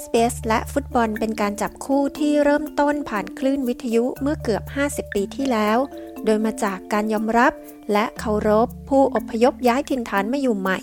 [0.00, 5.78] SBS และฟุตบอลเป็นการจับคู่ที่เริ่มต้นผ่านคลื่นวิทยุเมื่อเกือบ 50 ปีที่แล้ว
[6.24, 7.52] โดยมาจากการยอมรับ
[7.92, 10.78] และเคารพผู้อพยพย้ายถิ่นฐานมาอยู่ใหม่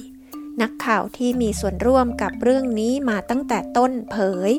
[0.61, 4.17] นักข่าวที่มีส่วนร่วมกับเรื่องนี้มาตั้งแต่ต้นเผ
[4.49, 4.51] ย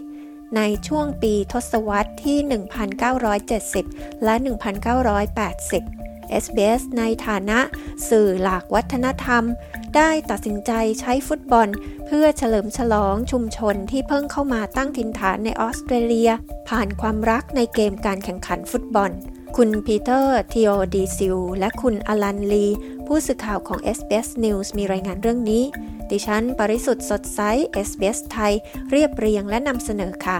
[0.56, 2.38] ในช่วงปีทศวรรษที่
[3.70, 4.34] 1970 และ
[5.60, 7.58] 1980 SBS ในฐานะ
[8.08, 9.44] สื่อหลากวัฒนธรรม
[9.96, 11.68] ได้ตัดสินใจใช้ฟุตบอล
[12.06, 16.30] เพื่อเฉลิมฉลองชุมชนที่เพิ่งเข้ามาตั้งถิ่นฐานในออสเตรเลีย
[16.68, 19.10] ผ่านความรักในเกมการแข่งขันฟุตบอล
[19.56, 22.66] คุณปีเตอร์ทีโอดีซิลและคุณอลันลี
[23.06, 25.64] ผู้สื่อข่าวของ SBS News มีรายงานเรื่องนี้
[26.10, 27.40] ดิฉัน ปริสุทธ์สดใส
[27.88, 28.52] SBS ไทย
[28.90, 30.38] เรียบเรียงและนำเสนอค่ะ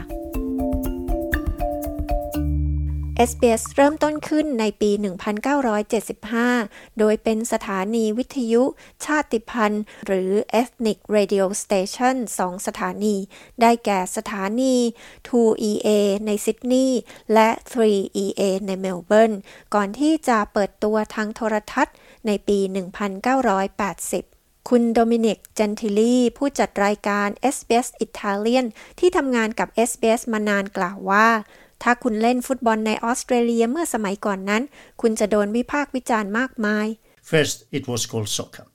[3.31, 4.91] SBS เริ่มต้นขึ้นในปี
[6.15, 8.63] 1975 โดยเป็นสถานีวิทยุ
[9.05, 13.17] ชาติพันธุ์ หรือ Ethnic Radio Station 2สถานี
[13.61, 14.75] ได้แก่สถานี
[15.29, 15.89] 2EA
[16.27, 17.01] ในซิดนีย์
[17.35, 19.33] และ 3EA ในเมลเบิร์น
[19.75, 22.59] ก่อนที่จะเปิดตัวทางโทรทัศน์ในปี
[23.85, 28.67] 1980คุณโดมินิก เจนทิลีผู้จัดรายการ SBS Italian
[28.99, 31.29] ที่ทำงานกับ SBS มานานกล่าวว่า
[31.85, 34.63] ถ้าคุณเล่นฟุตบอลในออสเตรเลียเมื่อสมัยก่อนนั้น
[35.01, 36.87] คุณจะโดนวิพากษ์วิจารณ์มากมาย
[37.33, 38.67] First, it was called soccer.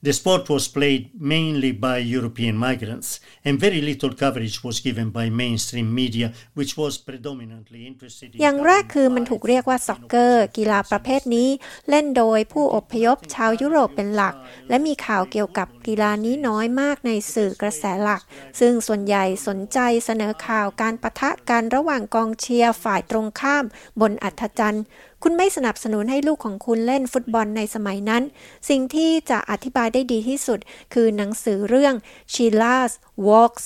[0.00, 5.28] The sport was played mainly by European migrants, and very little coverage was given by
[5.28, 8.38] mainstream media, which was predominantly interested in.
[8.42, 11.48] อย่างแรกคือมันถูกเรียกว่าซ็อกเกอร์ กีฬาประเภทนี้
[11.90, 14.34] เล่นโดยผู้อพยพชาวยุโรปเป็นหลัก
[14.68, 18.22] และมีข่าวเกี่ยวกับกีฬานี้น้อยมากในสื่อกระแสหลัก
[18.60, 23.64] ซึ่งส่วนใหญ่สนใจเสนอข่าวการประทะกันระหว่างกองเชียร์ฝ่ายตรงข้าม
[24.00, 24.84] บนอัธจันทร์
[25.22, 28.22] คุณไม่สนับสนุนให้ลูกของคุณเล่นฟุตบอลในสมัยนั้น
[28.68, 30.58] สิ่งที่จะอธิบายได้ดีที่สุด
[30.94, 31.94] คือหนังสือเรื่อง
[32.32, 32.92] Sheila's
[33.26, 33.64] Walks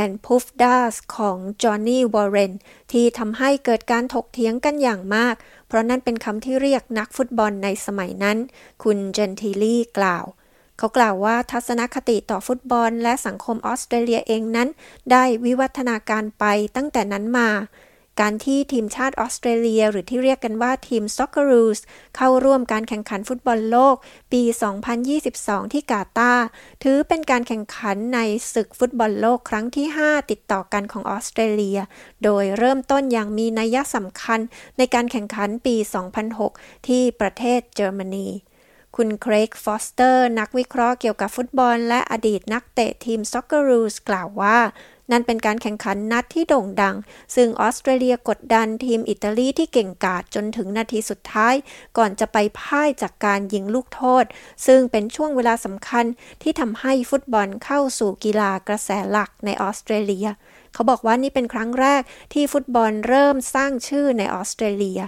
[0.00, 2.52] and Puff Das ของ Johnny Warren
[2.92, 5.34] ที่ทำให้เกิดการถกเถียงกันอย่างมาก
[5.66, 8.38] เพราะนั่นเป็นคำที่เรียกนักฟุตบอลในสมัยนั้น
[8.82, 10.26] คุณเจนทีลีกล่าว
[10.78, 14.68] เขากล่าวว่าทัศนคติต่อฟุตบอลและสังคมออสเตรเลียเองนั้น
[15.10, 16.44] ได้วิวัฒนาการไป
[16.76, 17.48] ตั้งแต่นั้นมา
[18.20, 21.78] การที่ทีมชาติออสเตรเลีย หรือที่เรียกกันว่าทีม Socceroos
[22.16, 23.96] เข้าร่วมการแข่งขันฟุตบอลโลก
[24.32, 24.42] ปี
[25.08, 26.44] 2022 ที่กาตาร์
[26.82, 28.20] ถือเป็นการแข่งขันใน
[28.52, 31.78] ศึกฟุตบอลโลกครั้งที่ 5 ติดต่อกันของออสเตรเลีย
[32.24, 34.40] โดยเริ่มต้นอย่างมีนัยสำคัญ
[34.78, 35.76] ในการแข่งขันปี
[36.32, 38.28] 2006 ที่ประเทศเยอรมนี
[38.96, 44.58] คุณเครกฟอสเตอร์ นักวิเคราะห์เกี่ยวกับฟุตบอล และอดีตนักเตะทีม Socceroos กล่าวว่า
[45.10, 46.96] นั่นเป็นการแข่งขันนัดที่โด่งดัง
[47.36, 51.54] ซึ่งออสเตรเลียกดดันทีมอิตาลีที่เก่งกาจจนถึงนาทีสุดท้าย
[51.98, 54.24] ก่อนจะไปพ่ายจากการยิงลูกโทษ
[54.66, 56.04] ซึ่งเป็นช่วงเวลาสำคัญ
[56.42, 60.28] ที่ทำให้ฟุตบอลเข้าสู่กีฬากระแสหลักในออสเตรเลีย
[60.74, 62.02] เขาบอกว่านี่เป็นครั้งแรก
[62.32, 65.00] ที่ฟุตบอลเริ่มสร้างชื่อในออสเตรเลีย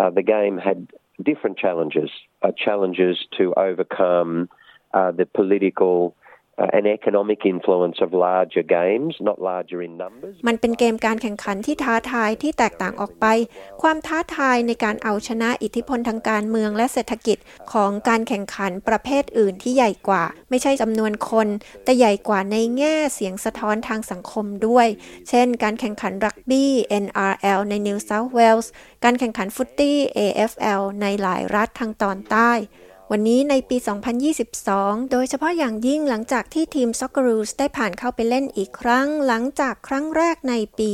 [0.00, 0.80] Uh, the game had
[1.22, 2.10] different challenges,
[2.42, 4.48] uh, challenges to overcome
[4.92, 6.16] uh, the political
[6.58, 10.34] an economic influence of larger games, not larger in numbers.
[10.46, 13.26] มันเป็นเกมการแข่งขันที่ท้าทายที่แตกต่างออกไป
[13.82, 17.38] ความท้าทายในการเอาชนะอิทธิพลทางการเมืองและเศรษฐกิจ
[17.72, 21.48] ของการแข่งขันประเภทอื่นที่ใหญ่กว่า ไม่ใช่จำนวนคน
[21.84, 24.86] แต่ใหญ่กว่าในแง่เสียงสะท้อนทางสังคมด้วย
[25.28, 26.70] เช่น การแข่งขันรักบี้
[27.04, 28.66] NRL ใน New South Wales
[29.04, 32.52] การแข่งขันฟุตตี้ AFL ในหลายรัฐทางตอนใต้
[33.12, 33.76] วันนี้ในปี
[34.44, 40.88] 2022 โดยเฉพาะอย่างยิ่งหลังจากที่ทีม Socceroos ได้ผ่านเข้าไปเล่นอีกครั้ง หลังจากครั้งแรกในปี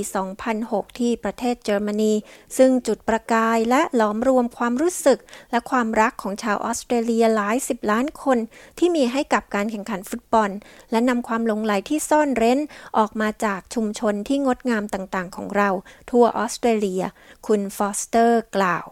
[0.46, 2.12] 2006 ที่ประเทศเยอรมนี
[2.58, 5.18] ซึ่งจุดประกายและหลอมรวมความรู้สึก
[5.50, 8.38] และความรักของชาวออสเตรเลียหลายสิบล้านคน
[8.78, 10.50] ที่มีให้กับการแข่งขันฟุตบอล
[10.90, 12.58] และนำความหลงไหลที่ซ่อนเร้น
[12.98, 15.70] ออกมาจากชุมชนที่งดงามต่างๆ ของเรา
[16.10, 17.02] ทั่วออสเตรเลีย
[17.46, 18.86] คุณฟอสเตอร์กล่าว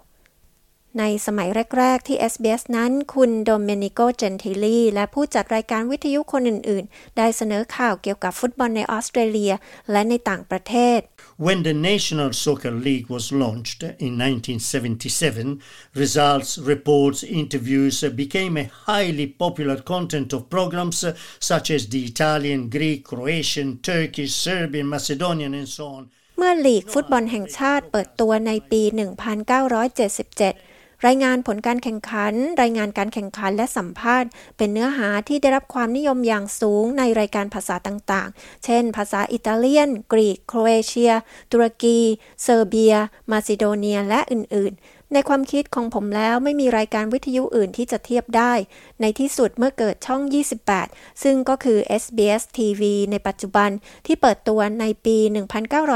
[0.98, 1.48] ในสมัย
[1.78, 9.52] แรก ๆ ที่ SBS นั้น คุณโดเมนิโก เจนทิลี และผู้จัดรายการวิทยุคนอื่น ๆ ได้เสนอข่าวเกี่ยวกับฟุตบอลในออสเตรเลีย
[9.92, 11.00] และในต่างประเทศ
[11.46, 15.60] When the National Soccer League was launched in 1977,
[16.02, 21.10] results, reports, interviews uh, became a highly popular content of programs uh,
[21.50, 26.04] such as the Italian, Greek, Croatian, Turkish, Serbian, Macedonian, and so on.
[26.38, 41.12] เมื่อลีกฟุตบอลแห่งชาติเปิดตัวในปี 1977 รายงานผลการแข่งขัน รายงานการแข่งขันและสัมภาษณ์ เป็นเนื้อหาที่ได้รับความนิยมอย่างสูงในรายการภาษาต่างๆ เช่น ภาษาอิตาเลียน กรีก โครเอเชีย
[41.52, 41.98] ตุรกี
[42.42, 42.94] เซอร์เบีย
[43.30, 48.52] มาซิโดเนีย และอื่น ๆ ในความคิดของผมแล้วไม่มีรายการวิทยุอื่นที่จะเทียบได้
[49.00, 50.22] ในที่สุดเมื่อเกิดช่อง
[50.70, 53.70] 28 ซึ่งก็คือ SBS TV ในปัจจุบัน
[54.06, 55.16] ที่เปิดตัวในปี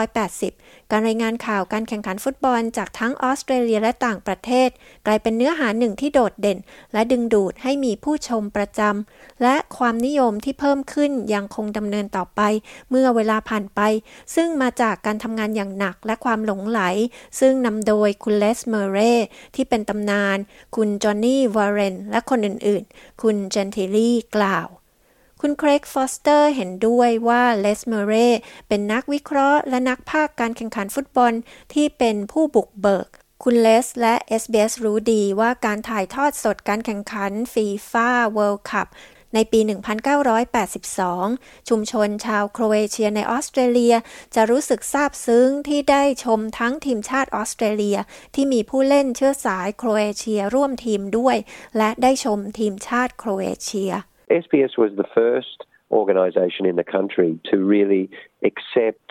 [0.07, 4.69] 1980 การรายงานข่าวการแข่งขันฟุตบอลจากทั้งออสเตรเลียและต่างประเทศ
[5.07, 6.59] กลายเป็นเนื้อหาหนึ่งที่โดดเด่น
[6.93, 12.41] และดึงดูดให้มีผู้ชมประจำและความนิยมที่เพิ่มขึ้นยังคงดำเนินต่อไป
[12.91, 13.81] เมื่อเวลาผ่านไป
[14.35, 16.81] ซึ่งมาจากการทำงานอย่างหนักและความหลงไหล
[17.41, 19.05] ซึ่งนำโดยคุณเลสเมเร
[19.55, 20.39] ที่เป็นตำนาน
[20.77, 24.69] คุณจอห์นนี่วอร์เรนและคนอื่นๆ คุณเจนทิลี่กล่าว
[25.41, 28.29] คุณเครกฟอสเตอร์เห็นด้วยว่าเลสเมเร่
[28.69, 31.33] เป็นนักวิเคราะห์ และนักพากย์การแข่งขันฟุตบอล
[31.75, 33.09] ที่เป็นผู้บุกเบิก
[33.43, 38.89] คุณเลสและ SBS รู้ดีว่าการถ่ายทอดสดการแข่งขัน FIFA World Cup
[39.35, 39.61] ในปี
[40.45, 43.95] 1982 ชุมชนชาวโครเอเชียในออสเตรเลีย
[44.35, 47.99] จะรู้สึกซาบซึ้งที่ได้ชมทั้งทีมชาติออสเตรเลีย
[48.35, 51.37] ที่มีผู้เล่นเชื้อสายโครเอเชียร่วมทีมด้วย
[51.79, 53.93] และได้ชมทีมชาติโครเอเชีย
[54.45, 55.59] SBS was the first
[56.01, 58.05] organization in the country to really
[58.51, 59.09] accept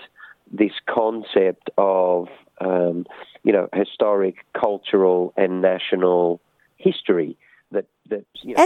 [0.62, 2.15] this concept of
[2.69, 2.95] um,
[3.47, 6.24] you know historic cultural and national
[6.88, 7.31] history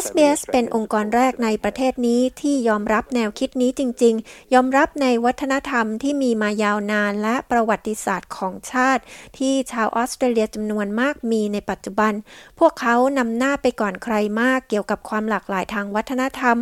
[0.04, 9.02] SBS เป็นองค์กรแรกในประเทศนี้ที่ยอมรับแนวคิดนี้จริง ๆ ยอมรับในวัฒนธรรมที่มีมายาวนานและประวัติศาสตร์ของชาติ
[9.38, 12.14] ที่ชาวออสเตรเลียจำนวนมากมีในปัจจุบัน
[12.60, 16.58] พวกเขานำหน้าไปก่อนใครมากเกี่ยวกับความหลากหลายทางวัฒนธรรม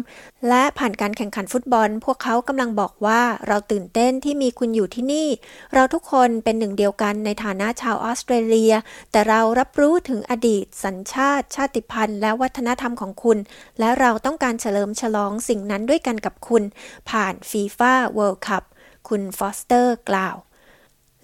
[0.50, 5.28] และผ่านการแข่งขันฟุตบอล พวกเขากำลังบอกว่าเราตื่นเต้นที่มีคุณอยู่ที่นี่
[5.74, 8.74] เราทุกคนเป็นหนึ่งเดียวกันในฐานะชาวออสเตรเลีย
[9.12, 13.38] แต่เรารับรู้ถึงอดีต สัญชาติ ชาติพันธุ์ และวัฒนธรรมของคุณ
[13.80, 16.64] และเราต้องการเฉลิมฉลองสิ่งนั้นด้วยกันกับคุณ
[17.10, 18.64] ผ่าน FIFA World Cup
[19.10, 20.38] คุณฟอสเตอร์กล่าว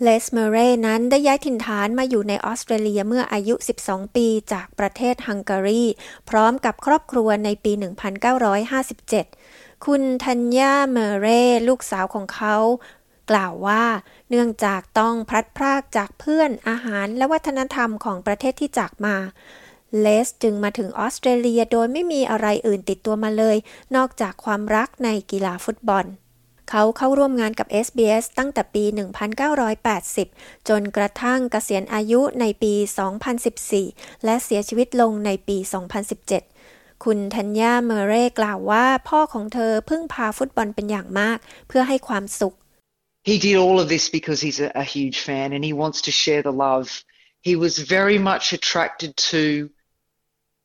[0.03, 0.57] เลสเมเร
[0.87, 3.55] นั้นได้ย้ายถิ่นฐานมาอยู่ในออสเตรเลียเมื่ออายุ
[3.85, 5.83] 12 ปีจากประเทศฮังการี
[6.29, 7.71] พร้อมกับครอบครัวในปี
[8.97, 11.27] 1957 คุณทัญญาเมเร
[11.67, 12.55] ลูกสาวของเขา
[13.31, 13.83] กล่าวว่า
[14.29, 19.15] เนื่องจากต้องพลัดพรากจากเพื่อนอาหารและวัฒนธรรมของประเทศที่จากมา
[19.99, 23.57] เลสจึงมาถึงออสเตรเลียโดยไม่มีอะไรอื่นติดตัวมาเลย
[23.95, 26.05] นอกจากความรักในกีฬาฟุตบอล
[26.69, 28.83] เขาเข้าร่วมงานกับ SBS ตั้งแต่ปี
[29.95, 32.73] 1980 จนกระทั่งเกษียณอายุในปี
[33.69, 35.57] 2014 และเสียชีวิตลงในปี
[36.29, 41.37] 2017คุณธัญญาเมเร่กล่าวว่าพ่อของเธอพึ่งพาฟุตบอลเป็นอย่างมาก
[41.67, 42.55] เพื่อให้ความสุข
[43.29, 46.11] He did all of this because he's a, a huge fan and he wants to
[46.21, 46.87] share the love.
[47.49, 49.41] He was very much attracted to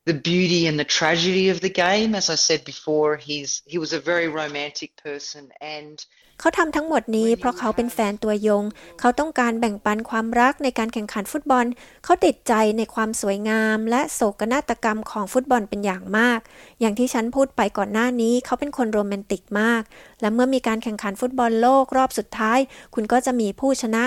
[0.04, 2.14] the beauty and the tragedy of the game.
[2.14, 5.96] As I said before, he's he was a very romantic person and
[6.40, 8.64] เขาทำทั้งหมดนี้เพราะเขาเป็นแฟนตัวยง
[9.00, 11.64] เขาต้องการแบ่งปันความรักในการแข่งขันฟุตบอล
[12.04, 16.40] เขาติดใจในความสวยงามและโศกนาฏกรรมของฟุตบอลเป็นอย่างมาก
[16.80, 19.82] อย่างที่ฉันพูดไปก่อนหน้านี้ เขาเป็นคนโรแมนติกมาก
[20.20, 22.58] และเมื่อมีการแข่งขันฟุตบอลโลกรอบสุดท้าย
[22.94, 24.04] คุณก็จะมีผู้ชนะ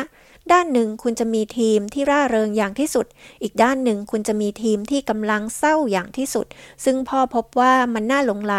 [0.53, 3.05] ด้านหนึ่งคุณจะมีทีมที่ร่าเริงอย่างที่สุด
[3.41, 6.45] อีกด้านหนึ่งคุณจะมีทีมที่กำลังเศร้าอย่างที่สุด
[6.85, 8.55] ซึ่งพ่อพบว่ามันน่าหลงใหล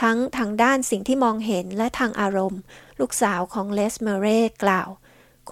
[0.00, 2.60] ทั้งทางด้านสิ่งที่มองเห็นและทางอารมณ์
[3.00, 4.88] ลูกสาวของเลสเมเร่กล่าว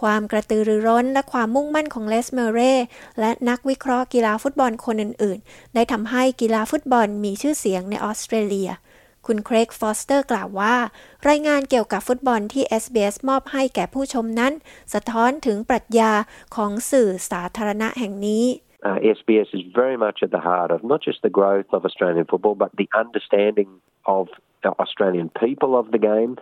[0.00, 2.74] ความกระตือรือร้นและความมุ่งมั่นของเลสเมเร่
[3.20, 8.70] และนักวิเคราะห์กีฬาฟุตบอลคนอื่น ๆ ได้ทำให้กีฬาฟุตบอลมีชื่อเสียงในออสเตรเลีย
[9.28, 10.74] คุณเครกฟอสเตอร์กล่าวว่า
[11.28, 14.52] รายงานเกี่ยวกับฟุตบอลที่ SBS มอบให้แก่ผู้ชมนั้น
[14.94, 16.12] สะท้อนถึงปรัชญา
[16.56, 18.44] ของสื่อสาธารณะแห่งนี้
[18.88, 22.26] Uh, SBS is very much at the heart of not just the growth of Australian
[22.30, 23.70] football, but the understanding
[24.16, 24.24] of
[24.82, 26.32] Australian people of the game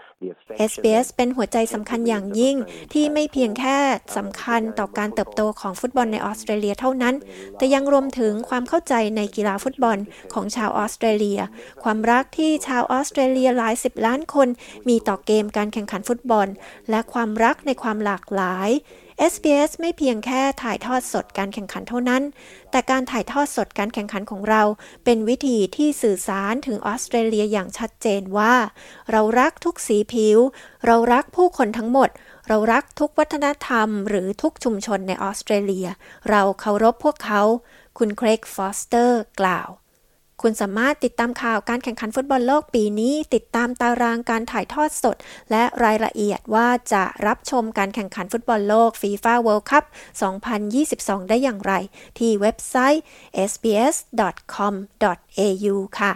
[0.71, 2.57] SBS เป็นหัวใจสำคัญอย่างยิ่ง
[2.93, 3.79] ที่ไม่เพียงแค่
[4.17, 7.15] สำคัญต่อการเติบโตของฟุตบอลในออสเตรเลียเท่านั้น
[7.57, 9.99] แต่ยังรวมถึงความเข้าใจในกีฬาฟุตบอล
[10.35, 11.41] ของชาวออสเตรเลีย
[11.83, 14.49] ความรักที่ชาวออสเตรเลียหลายสิบล้านคน
[14.89, 16.49] มีต่อเกมการแข่งขันฟุตบอล
[16.91, 18.71] และความรักในความหลากหลาย
[19.33, 22.23] SBS ไม่เพียงแค่ถ่ายทอดสดการแข่งขันเท่านั้น
[22.71, 24.63] แต่การถ่ายทอดสดการแข่งขันของเรา
[25.05, 28.55] เป็นวิธีที่สื่อสารถึงออสเตรเลียอย่างชัดเจนว่า
[29.11, 30.39] เรารักทุกสีผิว
[30.87, 32.09] เรารักผู้คนทั้งหมด
[32.49, 35.89] เรารักทุกวัฒนธรรม หรือทุกชุมชนในออสเตรเลีย
[36.31, 37.43] เราเคารพพวกเขา
[37.99, 39.69] คุณเครกฟอสเตอร์ กล่าว
[40.43, 45.17] คุณสามารถติดตามข่าวการแข่งขันฟุตบอลโลกปีนี้ ติดตามตารางการถ่ายทอดสด
[45.51, 49.85] และรายละเอียดว่าจะรับชมการแข่งขันฟุตบอลโลก FIFA World Cup
[50.57, 51.73] 2022 ได้อย่างไร
[52.19, 53.03] ที่เว็บไซต์
[53.51, 56.13] sbs.com.au ค่ะ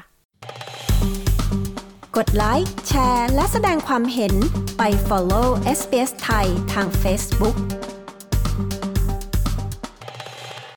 [2.16, 4.34] กดไลค์ แชร์ และแสดงความเห็น
[4.78, 5.48] ไป follow
[5.78, 7.56] SBS ไทยทาง Facebook